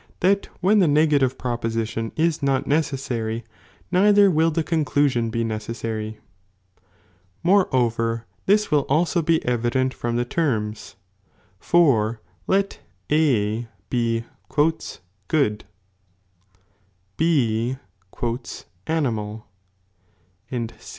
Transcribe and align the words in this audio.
t^»t 0.19 0.47
when 0.61 0.79
the 0.79 0.87
negative 0.87 1.37
proposition 1.37 2.11
is 2.15 2.41
not 2.41 2.65
necessary, 2.65 3.43
neither 3.91 4.31
wilt 4.31 4.55
the 4.55 4.63
conclusion 4.63 5.29
be 5.29 5.43
necessary. 5.43 6.17
Moreover 7.43 8.25
this 8.47 8.71
will 8.71 8.87
also 8.89 9.21
be 9.21 9.45
evident 9.45 9.93
from 9.93 10.15
the 10.15 10.25
terms, 10.25 10.95
for 11.59 12.19
lei 12.47 12.61
A' 12.61 12.63
Tajlor, 13.13 13.67
by 13.91 14.27
migtakc, 15.29 15.67
reads 17.37 18.65
"necessary." 18.89 20.71